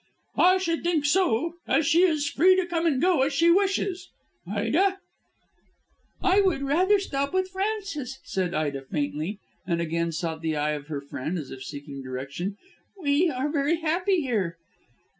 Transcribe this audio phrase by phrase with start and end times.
[0.39, 4.09] "I should think so; as she is free to come and go as she wishes.
[4.47, 4.97] Ida?"
[6.23, 9.37] "I would rather stop with Frances," said Ida faintly,
[9.67, 12.57] and again sought the eye of her friend, as if seeking direction.
[12.99, 14.57] "We are very happy here."